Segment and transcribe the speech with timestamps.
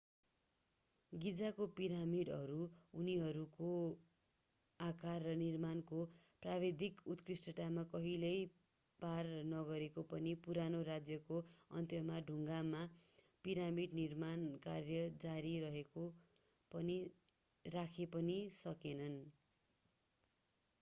[1.11, 2.61] गिजाको पिरामिडहरू
[2.99, 3.67] उनीहरूको
[4.79, 5.99] आकार र निर्माणको
[6.43, 8.39] प्राविधिक उत्कृष्टतामा कहिल्यै
[8.99, 11.37] पार नगरे पनि पुरानो राज्यको
[11.73, 12.81] अन्त्यसम्म ढुङ्गामा
[13.45, 15.53] पिरामिड निर्माण कार्य जारी
[17.65, 19.21] राखे पनि सकेनन्